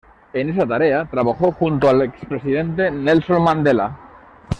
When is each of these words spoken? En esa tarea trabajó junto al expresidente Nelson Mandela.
En 0.33 0.49
esa 0.49 0.65
tarea 0.65 1.05
trabajó 1.05 1.51
junto 1.51 1.87
al 1.87 2.01
expresidente 2.01 2.89
Nelson 2.89 3.43
Mandela. 3.43 3.99